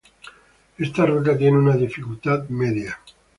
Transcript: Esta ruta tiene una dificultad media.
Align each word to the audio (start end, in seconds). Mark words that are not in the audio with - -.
Esta 0.79 1.05
ruta 1.05 1.37
tiene 1.37 1.59
una 1.59 1.75
dificultad 1.77 2.49
media. 2.49 2.97